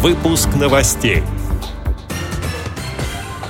[0.00, 1.24] Выпуск новостей.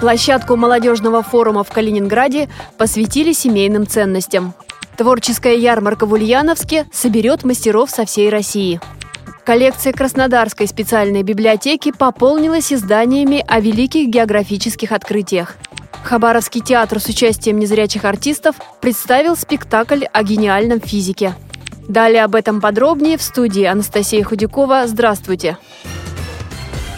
[0.00, 4.54] Площадку молодежного форума в Калининграде посвятили семейным ценностям.
[4.96, 8.80] Творческая ярмарка в Ульяновске соберет мастеров со всей России.
[9.44, 15.56] Коллекция Краснодарской специальной библиотеки пополнилась изданиями о великих географических открытиях.
[16.02, 21.34] Хабаровский театр с участием незрячих артистов представил спектакль о гениальном физике.
[21.88, 24.86] Далее об этом подробнее в студии Анастасия Худякова.
[24.86, 25.58] Здравствуйте!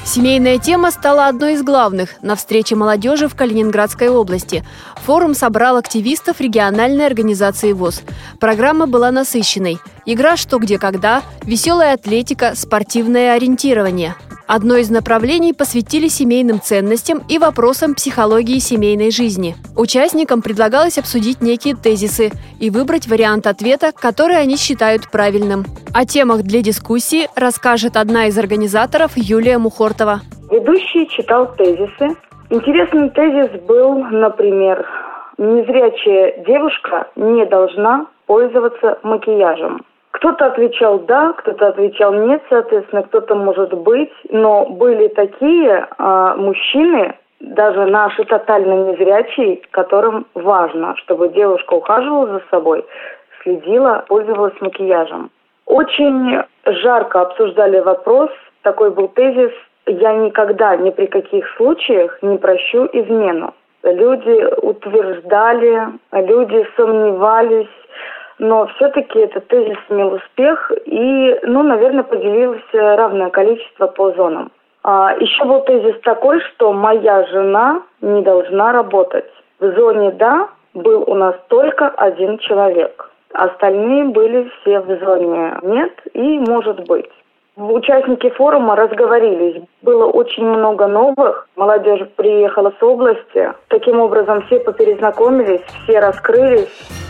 [0.04, 4.64] Семейная тема стала одной из главных на встрече молодежи в Калининградской области.
[5.04, 8.02] Форум собрал активистов региональной организации ВОЗ.
[8.40, 9.78] Программа была насыщенной.
[10.06, 14.16] Игра «Что, где, когда», веселая атлетика, спортивное ориентирование–
[14.52, 19.54] Одно из направлений посвятили семейным ценностям и вопросам психологии семейной жизни.
[19.76, 25.66] Участникам предлагалось обсудить некие тезисы и выбрать вариант ответа, который они считают правильным.
[25.94, 30.22] О темах для дискуссии расскажет одна из организаторов Юлия Мухортова.
[30.50, 32.16] Ведущий читал тезисы.
[32.50, 34.84] Интересный тезис был, например,
[35.38, 39.84] незрячая девушка не должна пользоваться макияжем.
[40.12, 47.14] Кто-то отвечал да, кто-то отвечал нет, соответственно, кто-то может быть, но были такие э, мужчины,
[47.40, 52.84] даже наши тотально незрячие, которым важно, чтобы девушка ухаживала за собой,
[53.42, 55.30] следила, пользовалась макияжем.
[55.66, 58.30] Очень жарко обсуждали вопрос,
[58.62, 59.52] такой был тезис
[59.86, 63.54] «Я никогда ни при каких случаях не прощу измену».
[63.82, 67.68] Люди утверждали, люди сомневались,
[68.40, 74.50] но все-таки этот тезис имел успех и, ну, наверное, поделилось равное количество по зонам.
[74.82, 79.30] А, еще был тезис такой, что моя жена не должна работать.
[79.60, 83.10] В зоне «да» был у нас только один человек.
[83.34, 87.10] Остальные были все в зоне «нет» и «может быть».
[87.56, 89.62] Участники форума разговорились.
[89.82, 91.46] Было очень много новых.
[91.56, 93.52] Молодежь приехала с области.
[93.68, 97.09] Таким образом, все поперезнакомились, все раскрылись.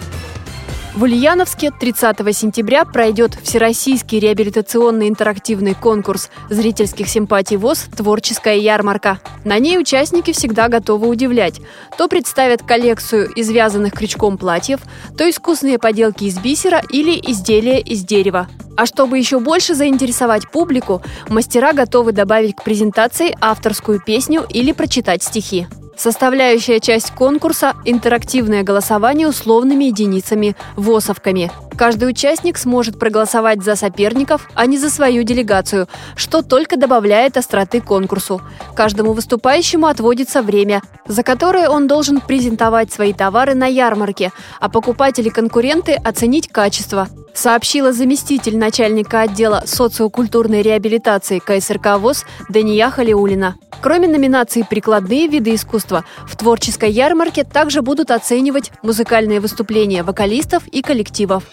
[0.95, 9.21] В Ульяновске 30 сентября пройдет Всероссийский реабилитационный интерактивный конкурс зрительских симпатий ВОЗ «Творческая ярмарка».
[9.45, 11.61] На ней участники всегда готовы удивлять.
[11.97, 14.81] То представят коллекцию из вязаных крючком платьев,
[15.17, 18.49] то искусные поделки из бисера или изделия из дерева.
[18.77, 25.22] А чтобы еще больше заинтересовать публику, мастера готовы добавить к презентации авторскую песню или прочитать
[25.22, 25.69] стихи.
[26.00, 31.53] Составляющая часть конкурса– интерактивное голосование условными единицами– ВОСовками.
[31.81, 37.81] Каждый участник сможет проголосовать за соперников, а не за свою делегацию, что только добавляет остроты
[37.81, 38.43] конкурсу.
[38.77, 44.31] Каждому выступающему отводится время, за которое он должен презентовать свои товары на ярмарке,
[44.61, 53.57] а покупатели-конкуренты оценить качество, сообщила заместитель начальника отдела социокультурной реабилитации КСРК ВОЗ Дания Халиулина.
[53.81, 60.83] Кроме номинации «Прикладные виды искусства», в творческой ярмарке также будут оценивать музыкальные выступления вокалистов и
[60.83, 61.45] коллективов.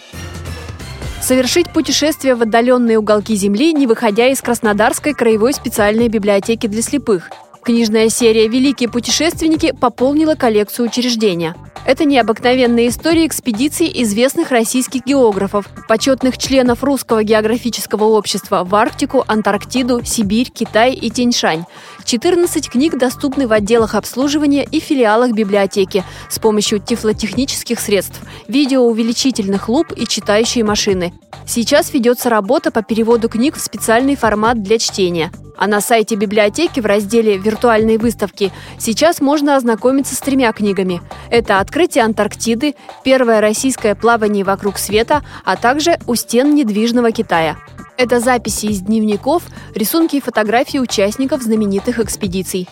[1.22, 7.30] Совершить путешествие в отдаленные уголки Земли, не выходя из Краснодарской краевой специальной библиотеки для слепых.
[7.68, 11.54] Книжная серия «Великие путешественники» пополнила коллекцию учреждения.
[11.86, 20.02] Это необыкновенные истории экспедиций известных российских географов, почетных членов Русского географического общества в Арктику, Антарктиду,
[20.06, 21.66] Сибирь, Китай и Тяньшань.
[22.06, 29.92] 14 книг доступны в отделах обслуживания и филиалах библиотеки с помощью тифлотехнических средств, видеоувеличительных луп
[29.94, 31.14] и читающей машины.
[31.46, 35.34] Сейчас ведется работа по переводу книг в специальный формат для чтения.
[35.58, 41.02] А на сайте библиотеки в разделе «Виртуальные выставки» сейчас можно ознакомиться с тремя книгами.
[41.32, 47.58] Это «Открытие Антарктиды», «Первое российское плавание вокруг света», а также «У стен недвижного Китая».
[47.98, 49.42] Это записи из дневников,
[49.74, 52.70] рисунки и фотографии участников знаменитых экспедиций.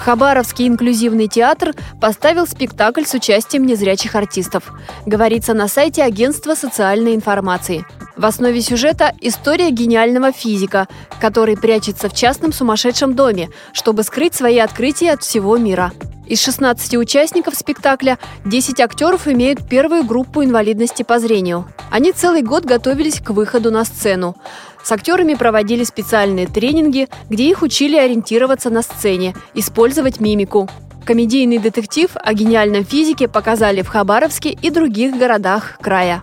[0.00, 4.70] Хабаровский инклюзивный театр поставил спектакль с участием незрячих артистов.
[5.06, 7.86] Говорится на сайте агентства социальной информации–
[8.16, 10.88] в основе сюжета история гениального физика,
[11.20, 15.92] который прячется в частном сумасшедшем доме, чтобы скрыть свои открытия от всего мира.
[16.26, 21.66] Из 16 участников спектакля 10 актеров имеют первую группу инвалидности по зрению.
[21.90, 24.36] Они целый год готовились к выходу на сцену.
[24.82, 30.68] С актерами проводили специальные тренинги, где их учили ориентироваться на сцене, использовать мимику.
[31.04, 36.22] Комедийный детектив о гениальном физике показали в Хабаровске и других городах края.